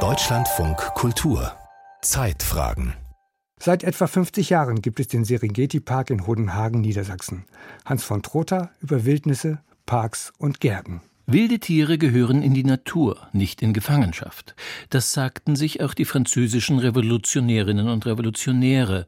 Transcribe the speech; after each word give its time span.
Deutschlandfunk 0.00 0.76
Kultur 0.94 1.50
Zeitfragen 2.02 2.92
Seit 3.58 3.84
etwa 3.84 4.06
50 4.06 4.50
Jahren 4.50 4.82
gibt 4.82 5.00
es 5.00 5.08
den 5.08 5.24
Serengeti-Park 5.24 6.10
in 6.10 6.26
Hodenhagen, 6.26 6.82
Niedersachsen. 6.82 7.46
Hans 7.86 8.04
von 8.04 8.22
Trotha 8.22 8.68
über 8.82 9.06
Wildnisse, 9.06 9.60
Parks 9.86 10.34
und 10.36 10.60
Gärten. 10.60 11.00
Wilde 11.24 11.58
Tiere 11.58 11.96
gehören 11.96 12.42
in 12.42 12.52
die 12.52 12.64
Natur, 12.64 13.28
nicht 13.32 13.62
in 13.62 13.72
Gefangenschaft. 13.72 14.54
Das 14.90 15.14
sagten 15.14 15.56
sich 15.56 15.80
auch 15.80 15.94
die 15.94 16.04
französischen 16.04 16.78
Revolutionärinnen 16.78 17.88
und 17.88 18.04
Revolutionäre 18.04 19.06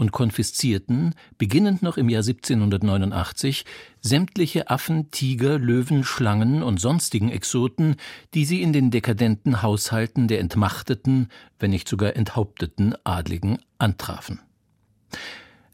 und 0.00 0.12
konfiszierten, 0.12 1.14
beginnend 1.36 1.82
noch 1.82 1.98
im 1.98 2.08
Jahr 2.08 2.22
1789, 2.22 3.66
sämtliche 4.00 4.70
Affen, 4.70 5.10
Tiger, 5.10 5.58
Löwen, 5.58 6.04
Schlangen 6.04 6.62
und 6.62 6.80
sonstigen 6.80 7.28
Exoten, 7.28 7.96
die 8.32 8.46
sie 8.46 8.62
in 8.62 8.72
den 8.72 8.90
dekadenten 8.90 9.60
Haushalten 9.60 10.26
der 10.26 10.40
entmachteten, 10.40 11.28
wenn 11.58 11.70
nicht 11.70 11.86
sogar 11.86 12.16
enthaupteten 12.16 12.94
Adligen 13.04 13.58
antrafen. 13.76 14.40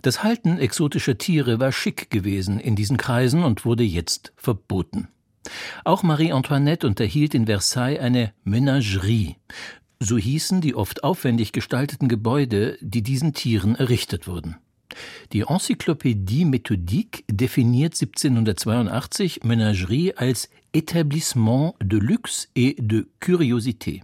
Das 0.02 0.24
Halten 0.24 0.58
exotischer 0.58 1.18
Tiere 1.18 1.60
war 1.60 1.70
schick 1.70 2.10
gewesen 2.10 2.58
in 2.58 2.74
diesen 2.74 2.96
Kreisen 2.96 3.44
und 3.44 3.64
wurde 3.64 3.84
jetzt 3.84 4.32
verboten. 4.36 5.06
Auch 5.84 6.02
Marie 6.02 6.32
Antoinette 6.32 6.88
unterhielt 6.88 7.32
in 7.34 7.46
Versailles 7.46 8.00
eine 8.00 8.32
Menagerie, 8.42 9.36
so 10.00 10.18
hießen 10.18 10.60
die 10.60 10.74
oft 10.74 11.04
aufwendig 11.04 11.52
gestalteten 11.52 12.08
Gebäude, 12.08 12.78
die 12.80 13.02
diesen 13.02 13.32
Tieren 13.34 13.74
errichtet 13.74 14.26
wurden. 14.26 14.56
Die 15.32 15.40
Enzyklopädie 15.40 16.44
Méthodique 16.44 17.24
definiert 17.30 17.94
1782 17.94 19.42
Menagerie 19.44 20.14
als 20.14 20.48
Établissement 20.72 21.74
de 21.82 21.98
luxe 21.98 22.48
et 22.54 22.76
de 22.78 23.06
curiosité. 23.20 24.02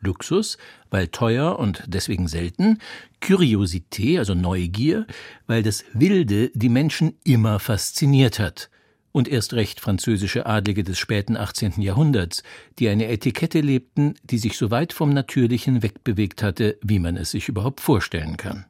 Luxus, 0.00 0.58
weil 0.90 1.08
teuer 1.08 1.58
und 1.58 1.82
deswegen 1.86 2.28
selten, 2.28 2.78
Curiosité, 3.20 4.18
also 4.18 4.34
Neugier, 4.34 5.06
weil 5.46 5.62
das 5.62 5.84
Wilde 5.92 6.50
die 6.54 6.68
Menschen 6.68 7.14
immer 7.24 7.58
fasziniert 7.58 8.38
hat, 8.38 8.70
und 9.18 9.26
erst 9.26 9.54
recht 9.54 9.80
französische 9.80 10.46
Adlige 10.46 10.84
des 10.84 10.96
späten 10.96 11.36
18. 11.36 11.82
Jahrhunderts, 11.82 12.44
die 12.78 12.88
eine 12.88 13.08
Etikette 13.08 13.60
lebten, 13.60 14.14
die 14.22 14.38
sich 14.38 14.56
so 14.56 14.70
weit 14.70 14.92
vom 14.92 15.12
Natürlichen 15.12 15.82
wegbewegt 15.82 16.40
hatte, 16.40 16.78
wie 16.82 17.00
man 17.00 17.16
es 17.16 17.32
sich 17.32 17.48
überhaupt 17.48 17.80
vorstellen 17.80 18.36
kann. 18.36 18.66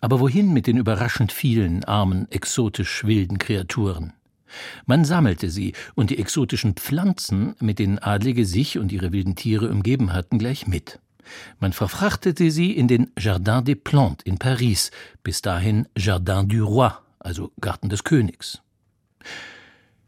Aber 0.00 0.20
wohin 0.20 0.52
mit 0.52 0.68
den 0.68 0.76
überraschend 0.76 1.32
vielen 1.32 1.82
armen, 1.82 2.30
exotisch 2.30 3.02
wilden 3.02 3.38
Kreaturen? 3.38 4.12
Man 4.86 5.04
sammelte 5.04 5.50
sie, 5.50 5.72
und 5.96 6.10
die 6.10 6.18
exotischen 6.20 6.74
Pflanzen, 6.74 7.56
mit 7.58 7.80
denen 7.80 7.98
Adlige 7.98 8.46
sich 8.46 8.78
und 8.78 8.92
ihre 8.92 9.10
wilden 9.10 9.34
Tiere 9.34 9.70
umgeben 9.70 10.12
hatten, 10.12 10.38
gleich 10.38 10.68
mit. 10.68 11.00
Man 11.58 11.72
verfrachtete 11.72 12.52
sie 12.52 12.70
in 12.70 12.86
den 12.86 13.10
Jardin 13.18 13.64
des 13.64 13.78
Plantes 13.82 14.24
in 14.24 14.38
Paris, 14.38 14.92
bis 15.24 15.42
dahin 15.42 15.88
Jardin 15.96 16.48
du 16.48 16.64
Roi, 16.64 16.92
also 17.18 17.50
Garten 17.60 17.88
des 17.88 18.04
Königs. 18.04 18.62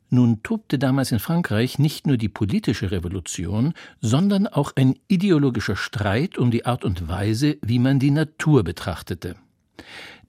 Nun 0.08 0.42
tobte 0.42 0.78
damals 0.78 1.12
in 1.12 1.20
Frankreich 1.20 1.78
nicht 1.78 2.06
nur 2.06 2.16
die 2.16 2.28
politische 2.28 2.90
Revolution, 2.90 3.74
sondern 4.00 4.48
auch 4.48 4.72
ein 4.74 4.96
ideologischer 5.06 5.76
Streit 5.76 6.36
um 6.36 6.50
die 6.50 6.66
Art 6.66 6.84
und 6.84 7.08
Weise, 7.08 7.58
wie 7.62 7.78
man 7.78 8.00
die 8.00 8.10
Natur 8.10 8.64
betrachtete. 8.64 9.36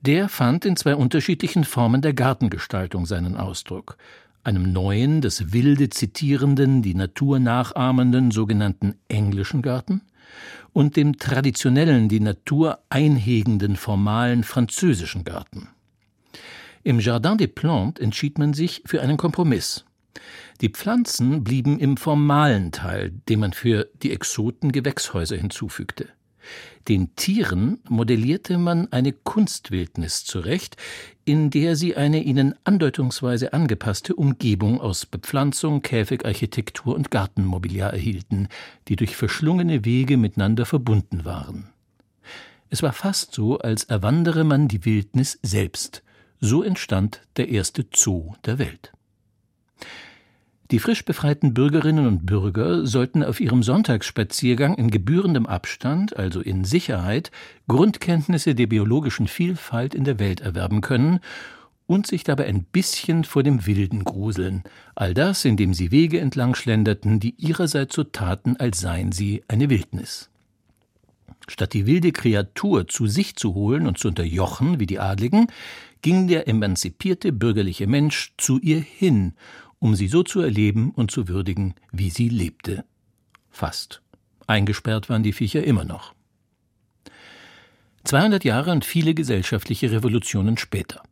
Der 0.02 0.30
fand 0.30 0.66
in 0.66 0.76
zwei 0.76 0.96
unterschiedlichen 0.96 1.64
Formen 1.64 2.02
der 2.02 2.14
Gartengestaltung 2.14 3.06
seinen 3.06 3.38
Ausdruck 3.38 3.98
einem 4.44 4.72
neuen, 4.72 5.22
das 5.22 5.54
Wilde 5.54 5.90
zitierenden, 5.90 6.82
die 6.82 6.96
Natur 6.96 7.40
nachahmenden 7.40 8.32
sogenannten 8.32 8.96
englischen 9.08 9.62
Garten 9.62 10.02
und 10.74 10.96
dem 10.96 11.18
traditionellen, 11.18 12.10
die 12.10 12.20
Natur 12.20 12.80
einhegenden, 12.90 13.76
formalen 13.76 14.44
französischen 14.44 15.24
Garten. 15.24 15.70
Im 16.84 17.00
Jardin 17.00 17.38
des 17.38 17.50
Plantes 17.54 18.04
entschied 18.04 18.38
man 18.38 18.54
sich 18.54 18.82
für 18.86 19.02
einen 19.02 19.18
Kompromiss. 19.18 19.86
Die 20.62 20.70
Pflanzen 20.70 21.44
blieben 21.44 21.80
im 21.80 21.98
formalen 21.98 22.72
Teil, 22.72 23.12
dem 23.30 23.42
man 23.42 23.54
für 23.54 23.90
die 24.02 24.12
Exoten 24.12 24.72
Gewächshäuser 24.72 25.38
hinzufügte. 25.38 26.10
Den 26.88 27.16
Tieren 27.16 27.80
modellierte 27.88 28.58
man 28.58 28.92
eine 28.92 29.12
Kunstwildnis 29.12 30.26
zurecht, 30.26 30.76
in 31.24 31.52
der 31.52 31.76
sie 31.76 31.96
eine 31.96 32.24
ihnen 32.24 32.56
andeutungsweise 32.64 33.54
angepasste 33.54 34.16
Umgebung 34.16 34.82
aus 34.82 35.06
Bepflanzung, 35.06 35.84
Käfigarchitektur 35.84 36.96
und 36.96 37.12
Gartenmobiliar 37.12 37.94
erhielten, 37.94 38.48
die 38.88 38.96
durch 38.96 39.16
verschlungene 39.16 39.86
Wege 39.86 40.18
miteinander 40.18 40.66
verbunden 40.66 41.26
waren. 41.26 41.70
Es 42.70 42.82
war 42.82 42.94
fast 42.94 43.36
so, 43.36 43.60
als 43.60 43.84
erwandere 43.84 44.44
man 44.44 44.68
die 44.68 44.86
Wildnis 44.86 45.38
selbst, 45.44 46.04
so 46.42 46.64
entstand 46.64 47.22
der 47.38 47.50
erste 47.50 47.86
Zoo 47.94 48.34
der 48.46 48.60
Welt. 48.60 48.92
Die 50.72 50.80
frisch 50.80 51.04
befreiten 51.06 51.54
Bürgerinnen 51.54 52.08
und 52.08 52.26
Bürger 52.26 52.86
sollten 52.86 53.24
auf 53.24 53.42
ihrem 53.42 53.62
Sonntagsspaziergang 53.62 54.76
in 54.76 54.90
gebührendem 54.90 55.46
Abstand, 55.46 56.16
also 56.16 56.40
in 56.40 56.64
Sicherheit, 56.64 57.30
Grundkenntnisse 57.68 58.56
der 58.56 58.68
biologischen 58.68 59.28
Vielfalt 59.28 59.94
in 59.94 60.06
der 60.06 60.18
Welt 60.18 60.40
erwerben 60.40 60.80
können 60.80 61.20
und 61.88 62.08
sich 62.08 62.24
dabei 62.24 62.46
ein 62.46 62.64
bisschen 62.64 63.26
vor 63.26 63.44
dem 63.44 63.66
Wilden 63.66 64.06
gruseln, 64.06 64.64
all 64.96 65.14
das, 65.14 65.44
indem 65.44 65.74
sie 65.74 65.92
Wege 65.92 66.22
entlang 66.22 66.56
schlenderten, 66.56 67.20
die 67.20 67.36
ihrerseits 67.38 67.94
so 67.94 68.06
taten, 68.06 68.56
als 68.56 68.80
seien 68.80 69.12
sie 69.12 69.44
eine 69.50 69.70
Wildnis. 69.70 70.30
Statt 71.48 71.74
die 71.74 71.86
wilde 71.86 72.12
Kreatur 72.12 72.88
zu 72.88 73.08
sich 73.08 73.36
zu 73.36 73.54
holen 73.54 73.88
und 73.88 73.98
zu 73.98 74.08
unterjochen, 74.08 74.80
wie 74.80 74.86
die 74.86 75.00
Adligen, 75.00 75.48
ging 76.02 76.28
der 76.28 76.48
emanzipierte 76.48 77.32
bürgerliche 77.32 77.88
Mensch 77.88 78.34
zu 78.38 78.60
ihr 78.60 78.80
hin, 78.80 79.34
um 79.80 79.96
sie 79.96 80.08
so 80.08 80.24
zu 80.24 80.42
erleben 80.42 80.92
und 80.92 81.12
zu 81.12 81.28
würdigen, 81.28 81.76
wie 81.92 82.10
sie 82.10 82.30
lebte. 82.30 82.86
Fast. 83.50 84.02
Eingesperrt 84.48 85.10
waren 85.10 85.24
die 85.24 85.34
Viecher 85.34 85.64
immer 85.64 85.84
noch. 85.84 86.14
200 88.04 88.44
Jahre 88.44 88.72
und 88.72 88.86
viele 88.86 89.14
gesellschaftliche 89.14 89.92
Revolutionen 89.92 90.58
später. 90.58 91.04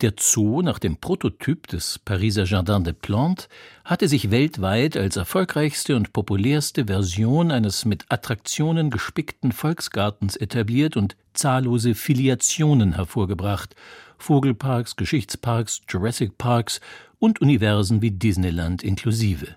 Der 0.00 0.14
Zoo 0.18 0.62
nach 0.62 0.78
dem 0.78 0.96
Prototyp 0.96 1.66
des 1.68 1.98
Pariser 1.98 2.44
Jardin 2.44 2.84
des 2.84 2.94
Plantes 2.94 3.48
hatte 3.84 4.08
sich 4.08 4.30
weltweit 4.30 4.96
als 4.96 5.16
erfolgreichste 5.16 5.96
und 5.96 6.12
populärste 6.12 6.86
Version 6.86 7.50
eines 7.50 7.84
mit 7.84 8.04
Attraktionen 8.08 8.90
gespickten 8.90 9.52
Volksgartens 9.52 10.36
etabliert 10.36 10.96
und 10.96 11.16
zahllose 11.32 11.94
Filiationen 11.94 12.94
hervorgebracht, 12.94 13.74
Vogelparks, 14.18 14.96
Geschichtsparks, 14.96 15.82
Jurassic 15.88 16.38
Parks 16.38 16.80
und 17.18 17.40
Universen 17.40 18.02
wie 18.02 18.10
Disneyland 18.10 18.82
inklusive. 18.82 19.56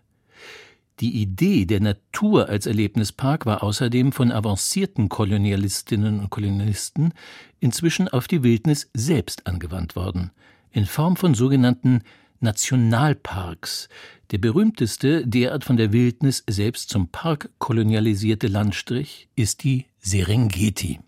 Die 1.00 1.22
Idee 1.22 1.66
der 1.66 1.80
Natur 1.80 2.50
als 2.50 2.66
Erlebnispark 2.66 3.46
war 3.46 3.62
außerdem 3.62 4.12
von 4.12 4.32
avancierten 4.32 5.10
Kolonialistinnen 5.10 6.20
und 6.20 6.32
Kolonialisten 6.32 7.14
inzwischen 7.60 8.08
auf 8.08 8.28
die 8.28 8.42
Wildnis 8.42 8.90
selbst 8.96 9.46
angewandt 9.46 9.96
worden, 9.96 10.32
in 10.72 10.86
Form 10.86 11.16
von 11.16 11.36
sogenannten 11.36 12.02
Nationalparks. 12.40 13.90
Der 14.32 14.40
berühmteste, 14.40 15.28
derart 15.28 15.64
von 15.64 15.78
der 15.78 15.94
Wildnis 15.94 16.44
selbst 16.50 16.90
zum 16.90 17.10
Park 17.10 17.52
kolonialisierte 17.60 18.48
Landstrich 18.48 19.30
ist 19.36 19.64
die 19.64 19.86
Serengeti. 20.00 21.00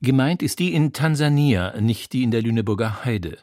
Gemeint 0.00 0.42
ist 0.42 0.60
die 0.60 0.72
in 0.72 0.94
Tansania, 0.94 1.78
nicht 1.80 2.14
die 2.14 2.22
in 2.22 2.30
der 2.30 2.40
Lüneburger 2.40 3.04
Heide. 3.04 3.38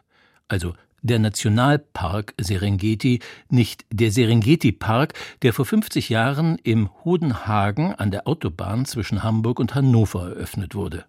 Also 0.47 0.73
der 1.03 1.19
Nationalpark 1.19 2.33
Serengeti, 2.41 3.19
nicht 3.49 3.85
der 3.91 4.11
Serengeti-Park, 4.11 5.13
der 5.43 5.53
vor 5.53 5.65
50 5.65 6.09
Jahren 6.09 6.57
im 6.63 6.89
Hodenhagen 7.03 7.93
an 7.93 8.09
der 8.09 8.27
Autobahn 8.27 8.85
zwischen 8.85 9.21
Hamburg 9.21 9.59
und 9.59 9.75
Hannover 9.75 10.29
eröffnet 10.29 10.73
wurde. 10.73 11.05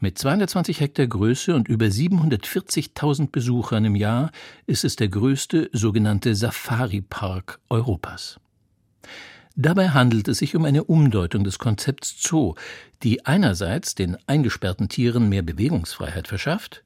Mit 0.00 0.16
220 0.16 0.80
Hektar 0.80 1.06
Größe 1.06 1.54
und 1.54 1.68
über 1.68 1.86
740.000 1.86 3.30
Besuchern 3.30 3.84
im 3.84 3.96
Jahr 3.96 4.30
ist 4.66 4.84
es 4.84 4.96
der 4.96 5.08
größte 5.08 5.70
sogenannte 5.72 6.34
Safari-Park 6.34 7.58
Europas. 7.68 8.38
Dabei 9.56 9.88
handelt 9.88 10.28
es 10.28 10.38
sich 10.38 10.54
um 10.54 10.64
eine 10.64 10.84
Umdeutung 10.84 11.42
des 11.42 11.58
Konzepts 11.58 12.14
Zoo, 12.22 12.54
die 13.02 13.26
einerseits 13.26 13.96
den 13.96 14.16
eingesperrten 14.28 14.88
Tieren 14.88 15.28
mehr 15.28 15.42
Bewegungsfreiheit 15.42 16.28
verschafft 16.28 16.84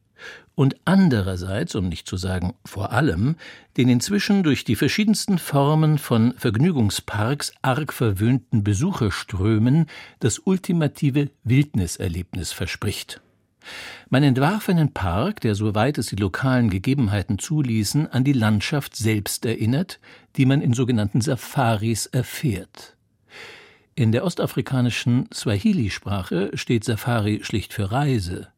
und 0.55 0.77
andererseits, 0.85 1.75
um 1.75 1.89
nicht 1.89 2.07
zu 2.07 2.17
sagen 2.17 2.55
vor 2.65 2.93
allem, 2.93 3.37
den 3.77 3.89
inzwischen 3.89 4.43
durch 4.43 4.65
die 4.65 4.77
verschiedensten 4.77 5.39
Formen 5.39 5.99
von 5.99 6.35
Vergnügungsparks 6.37 7.53
arg 7.63 7.93
verwöhnten 7.93 8.63
Besucherströmen 8.63 9.87
das 10.21 10.39
ultimative 10.39 11.31
Wildniserlebnis 11.45 12.53
verspricht. 12.53 13.21
Man 14.11 14.23
entwarf 14.23 14.69
einen 14.69 14.93
Park, 14.93 15.41
der, 15.41 15.55
soweit 15.55 15.97
es 15.99 16.07
die 16.07 16.17
lokalen 16.17 16.69
Gegebenheiten 16.69 17.39
zuließen, 17.39 18.09
an 18.09 18.25
die 18.25 18.33
Landschaft 18.33 18.97
selbst 18.97 19.47
erinnert, 19.47 20.01
die 20.37 20.47
man 20.47 20.61
in 20.61 20.75
sogenannten 20.75 21.21
Safaris 21.21 22.07
erfährt. 22.07 22.97
In 23.95 24.11
der 24.11 24.25
ostafrikanischen 24.25 25.29
Swahili-Sprache 25.33 26.51
steht 26.55 26.85
Safari 26.85 27.41
schlicht 27.43 27.73
für 27.73 27.93
Reise. 27.93 28.49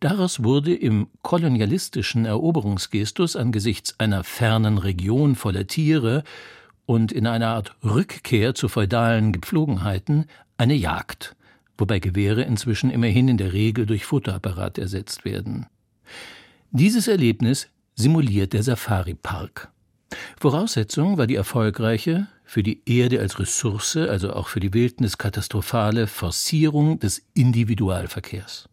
Daraus 0.00 0.42
wurde 0.42 0.74
im 0.74 1.08
kolonialistischen 1.22 2.24
Eroberungsgestus 2.24 3.36
angesichts 3.36 3.98
einer 3.98 4.24
fernen 4.24 4.78
Region 4.78 5.34
voller 5.34 5.66
Tiere 5.66 6.24
und 6.86 7.12
in 7.12 7.26
einer 7.26 7.48
Art 7.48 7.76
Rückkehr 7.82 8.54
zu 8.54 8.68
feudalen 8.68 9.32
Gepflogenheiten 9.32 10.26
eine 10.56 10.74
Jagd, 10.74 11.36
wobei 11.78 11.98
Gewehre 11.98 12.42
inzwischen 12.42 12.90
immerhin 12.90 13.28
in 13.28 13.38
der 13.38 13.52
Regel 13.52 13.86
durch 13.86 14.04
Fotoapparat 14.04 14.78
ersetzt 14.78 15.24
werden. 15.24 15.66
Dieses 16.70 17.08
Erlebnis 17.08 17.68
simuliert 17.94 18.52
der 18.52 18.62
Safari-Park. 18.62 19.70
Voraussetzung 20.38 21.18
war 21.18 21.26
die 21.26 21.34
erfolgreiche, 21.34 22.28
für 22.44 22.62
die 22.62 22.82
Erde 22.84 23.20
als 23.20 23.38
Ressource, 23.38 23.96
also 23.96 24.32
auch 24.32 24.48
für 24.48 24.60
die 24.60 24.74
Wildnis 24.74 25.18
katastrophale 25.18 26.06
Forcierung 26.06 26.98
des 26.98 27.22
Individualverkehrs. 27.34 28.68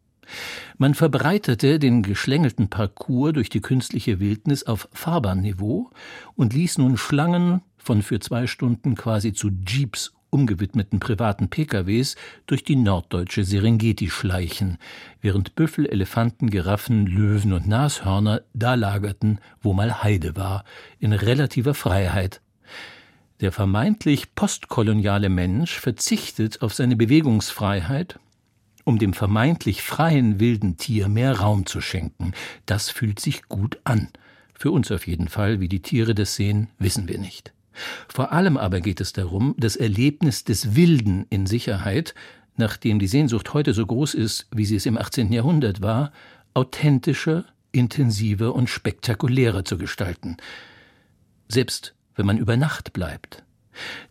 Man 0.77 0.93
verbreitete 0.93 1.79
den 1.79 2.03
geschlängelten 2.03 2.69
Parcours 2.69 3.33
durch 3.33 3.49
die 3.49 3.61
künstliche 3.61 4.19
Wildnis 4.19 4.63
auf 4.63 4.87
Fahrbahnniveau 4.93 5.89
und 6.35 6.53
ließ 6.53 6.77
nun 6.77 6.97
Schlangen 6.97 7.61
von 7.77 8.01
für 8.01 8.19
zwei 8.19 8.47
Stunden 8.47 8.95
quasi 8.95 9.33
zu 9.33 9.49
Jeeps 9.67 10.13
umgewidmeten 10.31 10.99
privaten 10.99 11.49
PKWs 11.49 12.15
durch 12.47 12.63
die 12.63 12.75
norddeutsche 12.75 13.43
Serengeti 13.43 14.09
schleichen, 14.09 14.77
während 15.21 15.55
Büffel, 15.55 15.85
Elefanten, 15.85 16.49
Giraffen, 16.49 17.05
Löwen 17.05 17.53
und 17.53 17.67
Nashörner 17.67 18.41
da 18.53 18.73
lagerten, 18.73 19.39
wo 19.61 19.73
mal 19.73 20.01
Heide 20.03 20.35
war, 20.35 20.63
in 20.99 21.13
relativer 21.13 21.73
Freiheit. 21.73 22.41
Der 23.41 23.51
vermeintlich 23.51 24.33
postkoloniale 24.33 25.29
Mensch 25.29 25.79
verzichtet 25.79 26.61
auf 26.61 26.73
seine 26.73 26.95
Bewegungsfreiheit, 26.95 28.19
um 28.83 28.99
dem 28.99 29.13
vermeintlich 29.13 29.81
freien 29.81 30.39
wilden 30.39 30.77
Tier 30.77 31.07
mehr 31.07 31.39
Raum 31.39 31.65
zu 31.65 31.81
schenken. 31.81 32.33
Das 32.65 32.89
fühlt 32.89 33.19
sich 33.19 33.43
gut 33.49 33.79
an. 33.83 34.09
Für 34.53 34.71
uns 34.71 34.91
auf 34.91 35.07
jeden 35.07 35.27
Fall, 35.27 35.59
wie 35.59 35.69
die 35.69 35.81
Tiere 35.81 36.13
das 36.13 36.35
sehen, 36.35 36.67
wissen 36.77 37.07
wir 37.07 37.17
nicht. 37.17 37.53
Vor 38.07 38.31
allem 38.31 38.57
aber 38.57 38.81
geht 38.81 39.01
es 39.01 39.13
darum, 39.13 39.55
das 39.57 39.75
Erlebnis 39.75 40.43
des 40.43 40.75
Wilden 40.75 41.25
in 41.29 41.45
Sicherheit, 41.45 42.13
nachdem 42.57 42.99
die 42.99 43.07
Sehnsucht 43.07 43.53
heute 43.53 43.73
so 43.73 43.85
groß 43.85 44.13
ist, 44.13 44.47
wie 44.51 44.65
sie 44.65 44.75
es 44.75 44.85
im 44.85 44.97
18. 44.97 45.31
Jahrhundert 45.31 45.81
war, 45.81 46.11
authentischer, 46.53 47.45
intensiver 47.71 48.53
und 48.53 48.69
spektakulärer 48.69 49.63
zu 49.63 49.77
gestalten. 49.77 50.37
Selbst 51.47 51.95
wenn 52.15 52.25
man 52.25 52.37
über 52.37 52.57
Nacht 52.57 52.93
bleibt. 52.93 53.43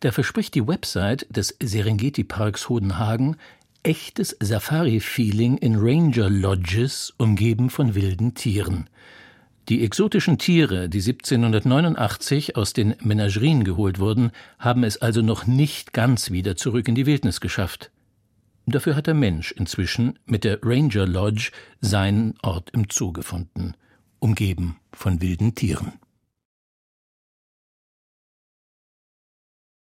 Da 0.00 0.11
verspricht 0.11 0.55
die 0.55 0.66
Website 0.66 1.26
des 1.31 1.56
Serengeti 1.62 2.25
Parks 2.25 2.69
Hodenhagen 2.69 3.37
echtes 3.82 4.37
Safari-Feeling 4.41 5.56
in 5.59 5.77
Ranger 5.77 6.29
Lodges, 6.29 7.15
umgeben 7.17 7.71
von 7.71 7.94
wilden 7.94 8.35
Tieren. 8.35 8.91
Die 9.69 9.85
exotischen 9.85 10.37
Tiere, 10.37 10.88
die 10.88 10.99
1789 10.99 12.56
aus 12.56 12.73
den 12.73 12.94
Menagerien 13.00 13.65
geholt 13.65 13.99
wurden, 13.99 14.32
haben 14.59 14.85
es 14.85 14.99
also 14.99 15.23
noch 15.23 15.47
nicht 15.47 15.93
ganz 15.93 16.31
wieder 16.31 16.56
zurück 16.56 16.88
in 16.88 16.94
die 16.94 17.06
Wildnis 17.06 17.41
geschafft. 17.41 17.91
Dafür 18.67 18.97
hat 18.97 19.06
der 19.06 19.15
Mensch 19.15 19.53
inzwischen 19.53 20.19
mit 20.26 20.44
der 20.44 20.59
Ranger 20.62 21.06
Lodge 21.06 21.50
seinen 21.81 22.35
Ort 22.43 22.71
im 22.71 22.87
Zoo 22.91 23.12
gefunden, 23.12 23.75
umgeben 24.19 24.76
von 24.93 25.23
wilden 25.23 25.55
Tieren. 25.55 25.93